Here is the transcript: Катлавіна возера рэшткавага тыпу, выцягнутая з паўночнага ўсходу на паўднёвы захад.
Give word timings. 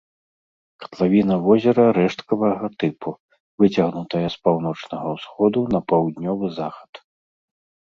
Катлавіна 0.85 1.35
возера 1.47 1.85
рэшткавага 1.97 2.65
тыпу, 2.85 3.09
выцягнутая 3.65 4.23
з 4.25 4.41
паўночнага 4.49 5.07
ўсходу 5.19 5.59
на 5.77 5.85
паўднёвы 5.95 6.47
захад. 6.59 6.91